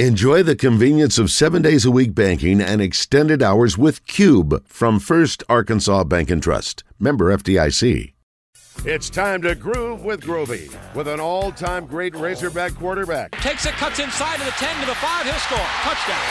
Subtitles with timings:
[0.00, 4.98] Enjoy the convenience of seven days a week banking and extended hours with Cube from
[4.98, 6.82] First Arkansas Bank and Trust.
[6.98, 8.12] Member FDIC.
[8.84, 13.30] It's time to groove with Grovey with an all time great Razorback quarterback.
[13.38, 15.26] Takes it, cuts inside to the 10 to the 5.
[15.26, 15.58] He'll score.
[15.86, 16.26] Touchdown.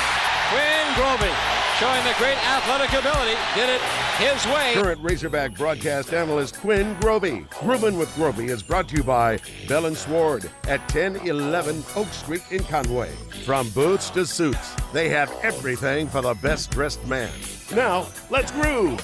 [0.52, 1.32] Quinn Grovey
[1.80, 3.40] showing the great athletic ability.
[3.56, 3.82] Did it
[4.18, 4.74] his way.
[4.74, 7.50] Current Razorback broadcast analyst Quinn Grovey.
[7.50, 12.44] Grooving with Grovey is brought to you by Bell and Sward at 1011 Oak Street
[12.52, 13.12] in Conway.
[13.46, 17.32] From boots to suits, they have everything for the best dressed man.
[17.74, 19.04] Now, let's groove.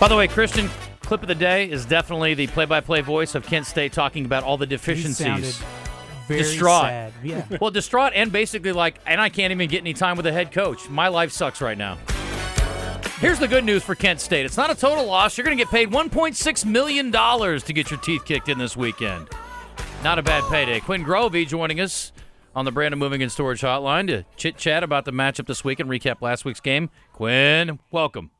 [0.00, 0.68] By the way, Christian,
[1.02, 4.56] clip of the day is definitely the play-by-play voice of Kent State talking about all
[4.56, 5.62] the deficiencies.
[6.26, 6.82] Very distraught.
[6.82, 7.12] sad.
[7.22, 7.44] Yeah.
[7.60, 10.52] Well, distraught and basically like, and I can't even get any time with the head
[10.52, 10.88] coach.
[10.88, 11.98] My life sucks right now.
[13.18, 14.44] Here's the good news for Kent State.
[14.46, 15.38] It's not a total loss.
[15.38, 19.28] You're going to get paid $1.6 million to get your teeth kicked in this weekend.
[20.02, 20.80] Not a bad payday.
[20.80, 22.12] Quinn Grovey joining us
[22.56, 25.78] on the Brandon Moving and Storage Hotline to chit chat about the matchup this week
[25.78, 26.90] and recap last week's game.
[27.12, 28.30] Quinn, welcome.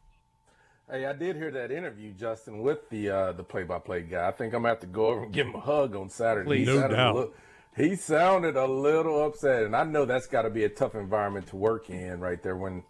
[0.91, 4.29] Hey, I did hear that interview, Justin, with the uh, the play-by-play guy.
[4.29, 6.45] I think I'm gonna have to go over and give him a hug on Saturday.
[6.47, 6.69] Please.
[6.69, 7.15] He No sounded a doubt.
[7.15, 7.35] little-
[7.75, 11.47] he sounded a little upset, and I know that's got to be a tough environment
[11.47, 12.55] to work in, right there.
[12.57, 12.85] When it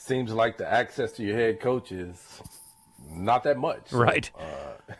[0.00, 2.40] seems like the access to your head coach is
[3.10, 3.88] not that much.
[3.90, 4.30] So, Right.
[4.38, 4.42] uh,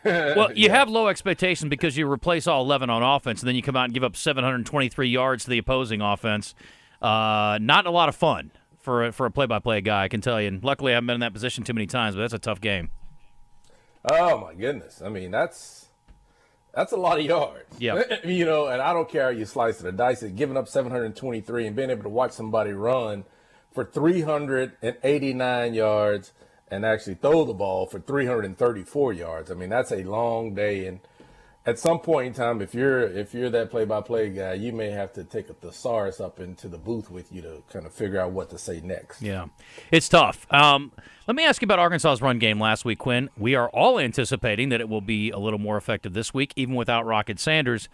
[0.35, 0.75] Well, you yeah.
[0.77, 3.85] have low expectations because you replace all 11 on offense, and then you come out
[3.85, 6.53] and give up 723 yards to the opposing offense.
[7.01, 10.39] Uh, not a lot of fun for a, for a play-by-play guy, I can tell
[10.41, 10.47] you.
[10.47, 12.61] And luckily, I haven't been in that position too many times, but that's a tough
[12.61, 12.89] game.
[14.05, 15.01] Oh my goodness!
[15.03, 15.87] I mean, that's
[16.73, 17.65] that's a lot of yards.
[17.79, 18.01] Yeah.
[18.23, 20.35] you know, and I don't care how you slice it or dice it.
[20.37, 23.25] Giving up 723 and being able to watch somebody run
[23.79, 26.33] for 389 yards
[26.69, 29.49] and actually throw the ball for 334 yards.
[29.49, 30.85] I mean, that's a long day.
[30.85, 30.99] And
[31.65, 35.13] at some point in time, if you're if you're that play-by-play guy, you may have
[35.13, 38.31] to take a thesaurus up into the booth with you to kind of figure out
[38.31, 39.21] what to say next.
[39.21, 39.45] Yeah,
[39.91, 40.45] it's tough.
[40.51, 40.91] Um,
[41.25, 43.29] let me ask you about Arkansas's run game last week, Quinn.
[43.37, 46.75] We are all anticipating that it will be a little more effective this week, even
[46.75, 47.87] without Rocket Sanders.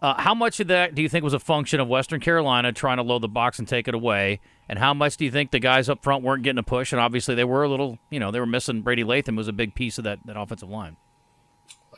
[0.00, 2.98] Uh, how much of that do you think was a function of Western Carolina trying
[2.98, 4.40] to load the box and take it away?
[4.68, 6.92] And how much do you think the guys up front weren't getting a push?
[6.92, 9.52] And obviously, they were a little, you know, they were missing Brady Latham was a
[9.52, 10.96] big piece of that, that offensive line.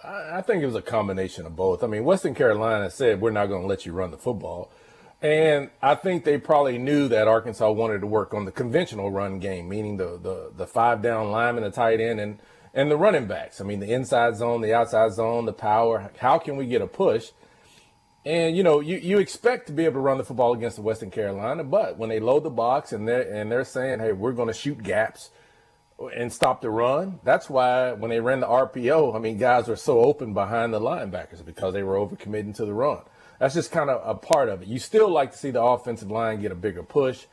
[0.04, 1.82] I I think it was a combination of both.
[1.82, 4.70] I mean, Western Carolina said we're not going to let you run the football,
[5.20, 9.40] and I think they probably knew that Arkansas wanted to work on the conventional run
[9.40, 12.38] game, meaning the the, the five down lineman, the tight end, and
[12.74, 13.60] and the running backs.
[13.60, 16.12] I mean, the inside zone, the outside zone, the power.
[16.18, 17.30] How can we get a push?
[18.28, 20.82] And you know, you, you expect to be able to run the football against the
[20.82, 24.32] Western Carolina, but when they load the box and they're and they're saying, hey, we're
[24.32, 25.30] going to shoot gaps
[26.14, 27.20] and stop the run.
[27.24, 30.78] That's why when they ran the RPO, I mean, guys were so open behind the
[30.78, 33.00] linebackers because they were overcommitting to the run.
[33.38, 34.68] That's just kind of a part of it.
[34.68, 37.24] You still like to see the offensive line get a bigger push,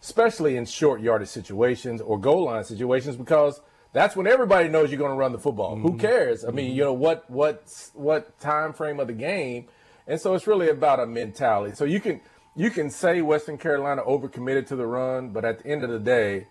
[0.00, 3.60] especially in short yardage situations or goal line situations, because
[3.92, 5.76] that's when everybody knows you're going to run the football.
[5.76, 5.98] Who mm-hmm.
[5.98, 6.42] cares?
[6.42, 6.76] I mean, mm-hmm.
[6.76, 9.66] you know what what what time frame of the game,
[10.08, 11.76] and so it's really about a mentality.
[11.76, 12.20] So you can
[12.56, 16.00] you can say Western Carolina overcommitted to the run, but at the end of the
[16.00, 16.48] day,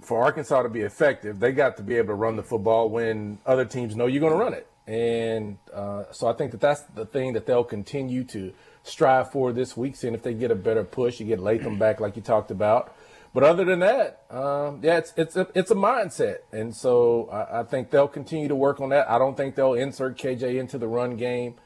[0.00, 3.38] for Arkansas to be effective, they got to be able to run the football when
[3.46, 4.66] other teams know you're going to run it.
[4.86, 8.52] And uh, so I think that that's the thing that they'll continue to
[8.82, 11.20] strive for this week, seeing if they get a better push.
[11.20, 12.94] You get Latham back, like you talked about.
[13.34, 17.60] But other than that, um, yeah, it's it's a, it's a mindset, and so I,
[17.60, 19.10] I think they'll continue to work on that.
[19.10, 21.56] I don't think they'll insert KJ into the run game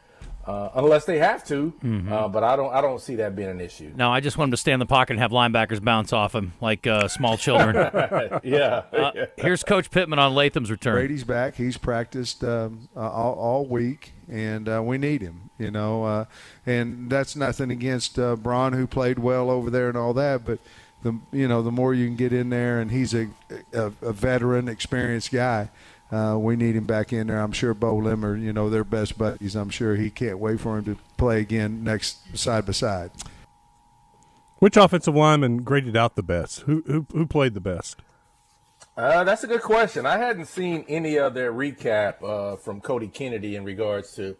[0.46, 1.72] uh, unless they have to,
[2.10, 3.92] uh, but I don't I don't see that being an issue.
[3.94, 6.34] No, I just want him to stay in the pocket and have linebackers bounce off
[6.34, 7.76] him like uh, small children.
[8.42, 8.82] yeah.
[9.00, 10.94] Uh, here's Coach Pittman on Latham's return.
[10.94, 11.54] Brady's back.
[11.54, 15.48] He's practiced um, uh, all, all week, and uh, we need him.
[15.58, 16.24] You know, uh,
[16.66, 20.44] and that's nothing against uh, Braun, who played well over there and all that.
[20.44, 20.58] But
[21.02, 23.28] the you know the more you can get in there, and he's a
[23.72, 25.70] a, a veteran, experienced guy.
[26.10, 27.38] Uh, we need him back in there.
[27.38, 29.54] I'm sure Beaux Limmer, you know, they're best buddies.
[29.54, 33.12] I'm sure he can't wait for him to play again next side by side.
[34.58, 36.60] Which offensive lineman graded out the best?
[36.60, 37.96] Who who, who played the best?
[38.96, 40.04] Uh, that's a good question.
[40.04, 44.36] I hadn't seen any of their recap uh, from Cody Kennedy in regards to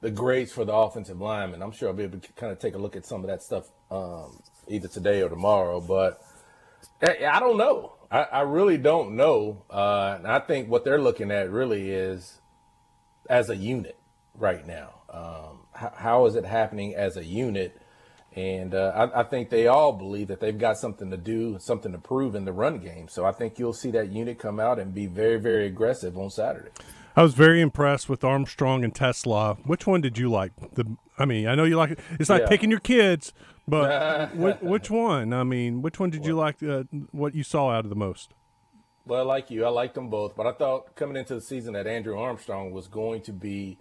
[0.00, 1.60] the grades for the offensive lineman.
[1.60, 3.42] I'm sure I'll be able to kind of take a look at some of that
[3.42, 5.80] stuff um, either today or tomorrow.
[5.80, 6.22] But
[7.02, 7.92] I, I don't know.
[8.10, 9.64] I, I really don't know.
[9.70, 12.40] Uh, I think what they're looking at really is
[13.28, 13.96] as a unit
[14.34, 14.94] right now.
[15.10, 17.80] Um, how, how is it happening as a unit?
[18.34, 21.92] And uh, I, I think they all believe that they've got something to do, something
[21.92, 23.08] to prove in the run game.
[23.08, 26.30] So I think you'll see that unit come out and be very, very aggressive on
[26.30, 26.70] Saturday.
[27.16, 29.66] I was very impressed with Armstrong and TeSlaa.
[29.66, 30.52] Which one did you like?
[30.74, 31.98] The I mean, I know you like it.
[32.20, 32.48] It's like Yeah.
[32.48, 33.32] picking your kids,
[33.68, 35.32] But which, which one?
[35.32, 36.62] I mean, which one did you like?
[36.62, 38.32] Uh, what you saw out of the most?
[39.06, 41.72] Well, I like you, I liked them both, but I thought coming into the season
[41.72, 43.78] that Andrew Armstrong was going to be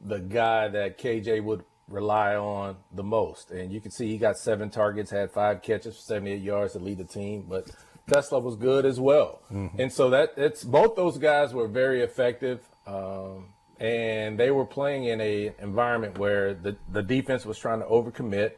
[0.00, 3.50] the guy that KJ would rely on the most.
[3.50, 6.78] And you can see he got seven targets, had five catches for 78 yards to
[6.78, 7.68] lead the team, but
[8.08, 9.42] TeSlaa was good as well.
[9.52, 9.80] Mm-hmm.
[9.80, 12.60] And so that it's both those guys were very effective.
[12.86, 13.46] Um,
[13.78, 18.52] and they were playing in a environment where the, the defense was trying to overcommit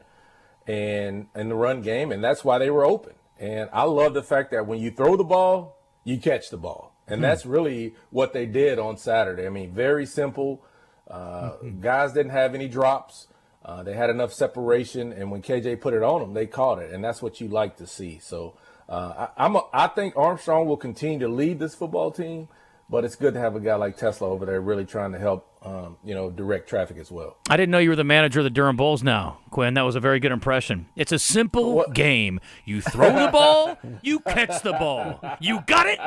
[0.66, 3.14] and in the run game, and that's why they were open.
[3.38, 6.94] And I love the fact that when you throw the ball, you catch the ball.
[7.08, 7.22] And hmm.
[7.22, 9.46] that's really what they did on Saturday.
[9.46, 10.62] I mean, very simple.
[11.10, 11.80] Uh, mm-hmm.
[11.80, 13.26] Guys didn't have any drops.
[13.64, 16.90] Uh, they had enough separation, and when KJ put it on them, they caught it,
[16.92, 18.18] and that's what you like to see.
[18.18, 18.54] So
[18.88, 22.48] uh, I, I'm a, I think Armstrong will continue to lead this football team,
[22.92, 25.48] but it's good to have a guy like TeSlaa over there really trying to help,
[25.64, 27.38] um, you know, direct traffic as well.
[27.48, 29.72] I didn't know you were the manager of the Durham Bulls now, Quinn.
[29.72, 30.86] That was a very good impression.
[30.94, 31.94] It's a simple what?
[31.94, 32.38] game.
[32.66, 35.20] You throw the ball, you catch the ball.
[35.40, 36.00] You got it.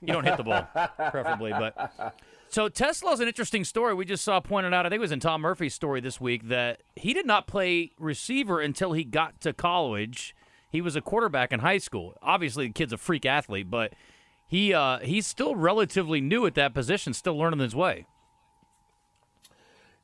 [0.00, 0.66] You don't hit the ball,
[1.10, 2.16] preferably, but.
[2.48, 3.92] So TeSlaa's an interesting story.
[3.92, 4.86] We just saw pointed out.
[4.86, 7.92] I think it was in Tom Murphy's story this week that he did not play
[7.98, 10.34] receiver until he got to college.
[10.70, 12.16] He was a quarterback in high school.
[12.22, 13.92] Obviously, the kid's a freak athlete, but
[14.52, 18.04] he uh, he's still relatively new at that position, still learning his way.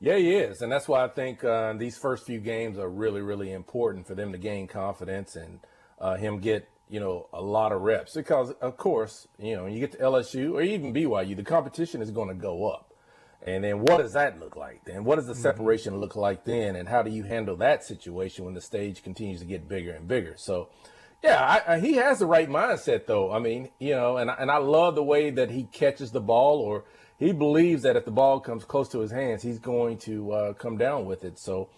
[0.00, 3.20] Yeah, he is, and that's why I think uh, these first few games are really,
[3.20, 5.60] really important for them to gain confidence and
[6.00, 9.74] uh, him get you know a lot of reps because of course you know when
[9.74, 12.94] you get to LSU or even BYU, the competition is going to go up.
[13.42, 14.84] And then what does that look like?
[14.86, 15.42] Then what does the mm-hmm.
[15.42, 16.74] separation look like then?
[16.74, 20.08] And how do you handle that situation when the stage continues to get bigger and
[20.08, 20.34] bigger?
[20.36, 20.70] So
[21.22, 23.32] yeah, I, I, he has the right mindset, though.
[23.32, 26.60] I mean, you know, and and I love the way that he catches the ball,
[26.60, 26.84] or
[27.18, 30.52] he believes that if the ball comes close to his hands, he's going to uh,
[30.52, 31.38] come down with it.
[31.38, 31.70] So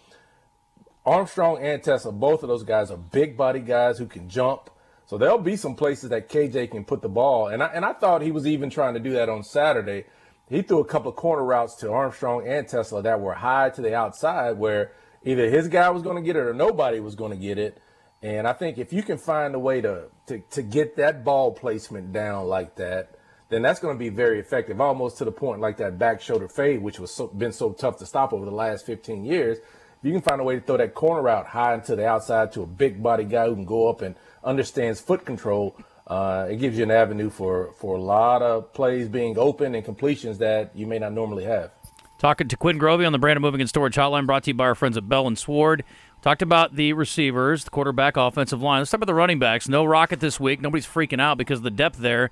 [1.05, 4.69] Armstrong and TeSlaa, both of those guys are big body guys who can jump.
[5.07, 7.93] So there'll be some places that KJ can put the ball, and I and I
[7.93, 10.05] thought he was even trying to do that on Saturday.
[10.47, 13.81] He threw a couple of corner routes to Armstrong and TeSlaa that were high to
[13.81, 14.91] the outside, where
[15.23, 17.81] either his guy was going to get it or nobody was going to get it
[18.21, 21.51] and I think if you can find a way to, to, to get that ball
[21.51, 23.15] placement down like that,
[23.49, 26.47] then that's going to be very effective, almost to the point like that back shoulder
[26.47, 29.57] fade, which was so, been so tough to stop over the last 15 years.
[29.57, 32.51] If you can find a way to throw that corner out high into the outside
[32.53, 35.75] to a big body guy who can go up and understands foot control,
[36.07, 39.83] uh, it gives you an avenue for, for a lot of plays being open and
[39.83, 41.71] completions that you may not normally have.
[42.19, 44.65] Talking to Quinn Grovey on the Brandon Moving and Storage Hotline, brought to you by
[44.65, 45.83] our friends at Bell and Sward.
[46.21, 48.79] Talked about the receivers, the quarterback, offensive line.
[48.81, 49.67] Let's talk about the running backs.
[49.67, 50.61] No Rocket this week.
[50.61, 52.29] Nobody's freaking out because of the depth there.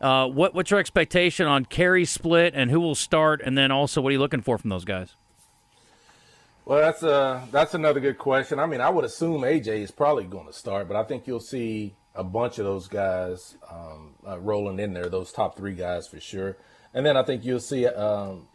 [0.00, 3.40] Uh, what, what's your expectation on carry split and who will start?
[3.44, 5.16] And then also, what are you looking for from those guys?
[6.64, 8.58] Well, that's a that's another good question.
[8.58, 11.40] I mean, I would assume AJ is probably going to start, but I think you'll
[11.40, 16.06] see a bunch of those guys um, uh, rolling in there, those top three guys
[16.06, 16.56] for sure.
[16.94, 18.46] And then I think you'll see, um,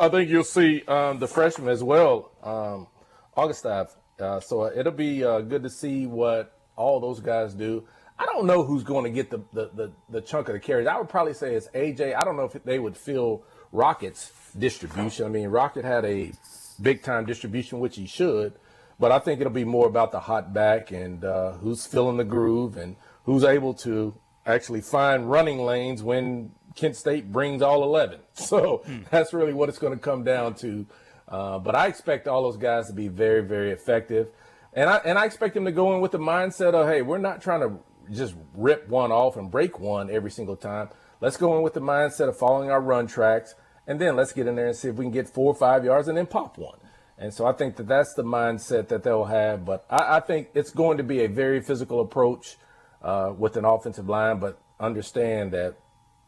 [0.00, 2.88] I think you'll see um, the freshmen as well, um,
[3.36, 3.90] Augustave
[4.20, 7.86] uh, so it'll be uh, good to see what all those guys do.
[8.18, 10.86] I don't know who's going to get the, the, the, the, chunk of the carries.
[10.86, 12.16] I would probably say it's AJ.
[12.16, 15.26] I don't know if they would fill Rocket's distribution.
[15.26, 16.32] I mean, Rocket had a
[16.80, 18.54] big time distribution, which he should,
[18.98, 22.24] but I think it'll be more about the hot back and uh, who's filling the
[22.24, 24.14] groove and who's able to
[24.46, 28.20] actually find running lanes when Kent State brings all 11.
[28.34, 28.98] So hmm.
[29.10, 30.86] that's really what it's going to come down to
[31.28, 34.28] uh, but I expect all those guys to be very, very effective.
[34.72, 37.18] And I, and I expect them to go in with the mindset of, hey, we're
[37.18, 37.78] not trying to
[38.12, 40.90] just rip one off and break one every single time.
[41.20, 43.54] Let's go in with the mindset of following our run tracks.
[43.86, 45.84] And then let's get in there and see if we can get four or five
[45.84, 46.78] yards and then pop one.
[47.18, 49.64] And so I think that that's the mindset that they'll have.
[49.64, 52.58] But I, I think it's going to be a very physical approach
[53.02, 55.76] uh, with an offensive line, but understand that,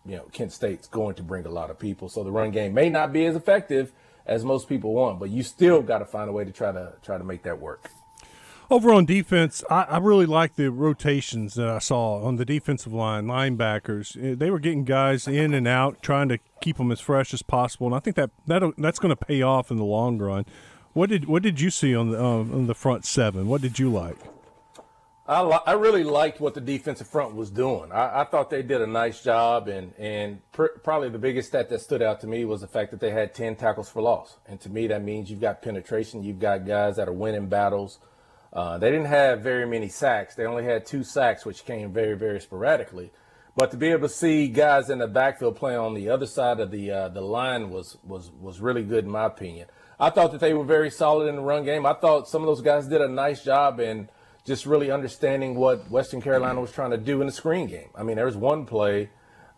[0.06, 2.08] you know, Kent State's going to bring a lot of people.
[2.08, 3.92] So the run game may not be as effective
[4.28, 6.92] as most people want, but you still got to find a way to try to
[7.02, 7.90] try to make that work.
[8.70, 12.92] Over on defense, I, I, really like the rotations that I saw on the defensive
[12.92, 14.14] line, linebackers.
[14.22, 17.40] Eh, they were getting guys in and out, trying to keep them as fresh as
[17.40, 20.44] possible, and I think that that that's going to pay off in the long run.
[20.92, 23.48] What did what did you see on the um, on the front seven?
[23.48, 24.18] What did you like?
[25.28, 27.92] I, li- I really liked what the defensive front was doing.
[27.92, 31.68] I, I thought they did a nice job, and and pr- probably the biggest stat
[31.68, 34.38] that stood out to me was the fact that they had ten tackles for loss.
[34.46, 36.24] And to me, that means you've got penetration.
[36.24, 37.98] You've got guys that are winning battles.
[38.54, 40.34] Uh, they didn't have very many sacks.
[40.34, 43.10] They only had two sacks, which came very very sporadically.
[43.54, 46.58] But to be able to see guys in the backfield playing on the other side
[46.58, 49.68] of the uh, the line was was was really good in my opinion.
[50.00, 51.84] I thought that they were very solid in the run game.
[51.84, 54.08] I thought some of those guys did a nice job in
[54.48, 57.90] just really understanding what Western Carolina was trying to do in the screen game.
[57.94, 59.10] I mean, there was one play,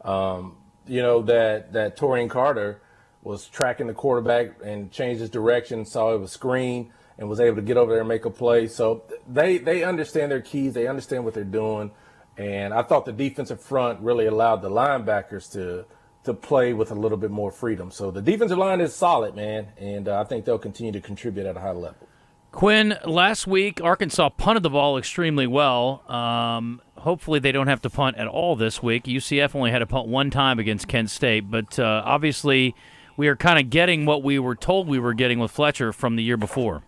[0.05, 0.57] um,
[0.87, 2.83] you know, that that Taurean Carter
[3.23, 7.57] was tracking the quarterback and changed his direction, saw it was screen, and was able
[7.57, 8.67] to get over there and make a play.
[8.67, 11.93] So they they understand their keys, they understand what they're doing,
[12.37, 15.87] and I thought the defensive front really allowed the linebackers to
[16.25, 17.91] to play with a little bit more freedom.
[17.91, 21.47] So the defensive line is solid, man, and uh, I think they'll continue to contribute
[21.47, 22.09] at a high level.
[22.53, 26.03] Quinn, last week Arkansas punted the ball extremely well.
[26.11, 29.05] Um, hopefully they don't have to punt at all this week.
[29.05, 32.75] UCF only had to punt one time against Kent State, but uh, obviously
[33.17, 36.17] we are kind of getting what we were told we were getting with Fletcher from
[36.17, 36.83] the year before.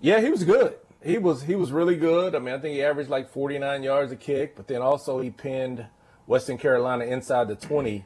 [0.00, 0.76] Yeah, he was good.
[1.02, 2.34] He was he was really good.
[2.34, 5.30] I mean, I think he averaged like 49 yards a kick, but then also he
[5.30, 5.86] pinned
[6.26, 8.04] Western Carolina inside the 20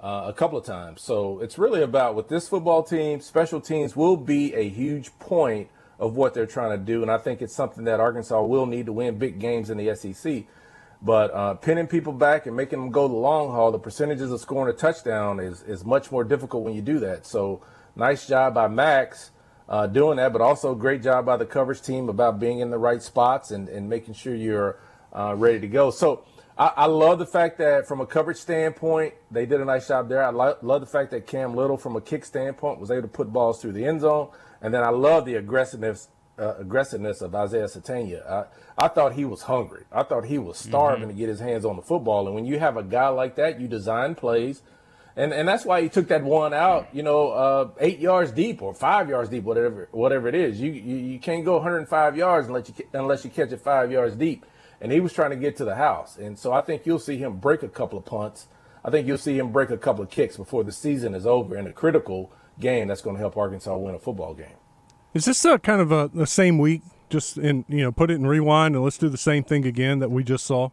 [0.00, 1.02] uh, a couple of times.
[1.02, 5.68] So it's really about with this football team, special teams will be a huge point
[5.98, 7.02] of what they're trying to do.
[7.02, 9.94] And I think it's something that Arkansas will need to win big games in the
[9.94, 10.44] SEC.
[11.00, 14.40] But uh, pinning people back and making them go the long haul, the percentages of
[14.40, 17.26] scoring a touchdown is, is much more difficult when you do that.
[17.26, 17.62] So
[17.94, 19.30] nice job by Max
[19.68, 22.78] uh, doing that, but also great job by the coverage team about being in the
[22.78, 24.78] right spots and, and making sure you're
[25.12, 25.90] uh, ready to go.
[25.90, 26.24] So
[26.58, 30.08] I, I, love the fact that from a coverage standpoint, they did a nice job
[30.08, 30.24] there.
[30.24, 33.08] I lo- love the fact that Cam Little, from a kick standpoint, was able to
[33.08, 34.30] put balls through the end zone.
[34.60, 38.28] And then I love the aggressiveness uh, aggressiveness of Isaiah Sategna.
[38.28, 38.44] I,
[38.76, 39.84] I thought he was hungry.
[39.90, 41.10] I thought he was starving mm-hmm.
[41.10, 42.26] to get his hands on the football.
[42.26, 44.62] And when you have a guy like that, you design plays.
[45.16, 48.62] And, and that's why he took that one out, you know, uh, eight yards deep
[48.62, 50.60] or five yards deep, whatever whatever it is.
[50.60, 54.14] You, you you can't go 105 yards unless you unless you catch it five yards
[54.14, 54.46] deep.
[54.80, 56.16] And he was trying to get to the house.
[56.16, 58.46] And so I think you'll see him break a couple of punts.
[58.84, 61.56] I think you'll see him break a couple of kicks before the season is over
[61.56, 64.56] in a critical game that's going to help Arkansas win a football game.
[65.14, 66.82] Is this a kind of a the same week?
[67.08, 69.98] Just in you know, put it in rewind and let's do the same thing again
[69.98, 70.70] that we just saw.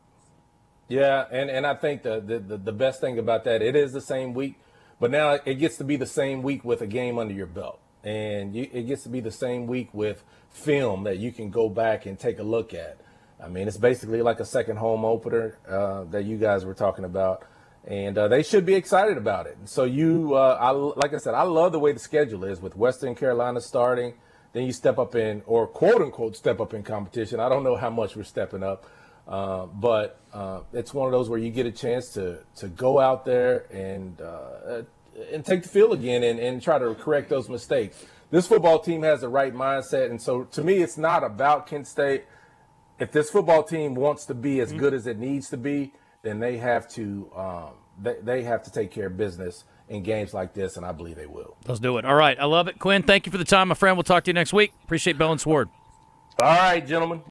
[0.88, 4.02] Yeah, and, and I think the, the the best thing about that it is the
[4.02, 4.60] same week,
[5.00, 7.80] but now it gets to be the same week with a game under your belt,
[8.04, 11.70] and you, it gets to be the same week with film that you can go
[11.70, 12.98] back and take a look at.
[13.44, 17.06] I mean, it's basically like a second home opener uh, that you guys were talking
[17.06, 17.44] about,
[17.86, 19.58] and uh, they should be excited about it.
[19.66, 22.76] So you, uh, I, like I said, I love the way the schedule is with
[22.76, 24.14] Western Carolina starting
[24.56, 27.42] then you step up in, or quote unquote, step up in competition.
[27.42, 28.86] I don't know how much we're stepping up,
[29.28, 32.98] uh, but uh, it's one of those where you get a chance to to go
[32.98, 34.84] out there and uh,
[35.34, 38.06] and take the field again and, and try to correct those mistakes.
[38.32, 41.86] This football team has the right mindset, and so to me, it's not about Kent
[41.86, 42.24] State.
[43.00, 44.80] If this football team wants to be as mm-hmm.
[44.80, 47.72] good as it needs to be, then they have to um,
[48.02, 51.16] they, they have to take care of business in games like this, and I believe
[51.16, 51.56] they will.
[51.68, 52.06] Let's do it.
[52.06, 52.38] All right.
[52.40, 52.80] I love it.
[52.80, 53.96] Quinn, thank you for the time, my friend.
[53.96, 54.74] We'll talk to you next week.
[54.84, 55.70] Appreciate Bell and Sward.
[56.42, 57.24] All right, gentlemen.